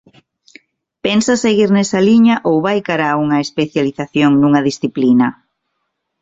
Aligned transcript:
Pensa 1.05 1.33
seguir 1.45 1.69
nesa 1.73 1.99
liña 2.09 2.35
ou 2.49 2.55
vai 2.65 2.79
cara 2.87 3.05
a 3.09 3.19
unha 3.23 3.37
especialización 3.45 4.31
nunha 4.41 4.61
disciplina? 4.69 5.27